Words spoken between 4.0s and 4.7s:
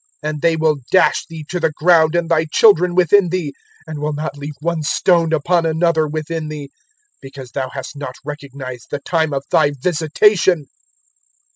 not leave